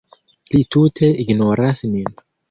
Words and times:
Li 0.53 0.61
tute 0.75 1.09
ignoras 1.25 1.83
nin. 1.97 2.17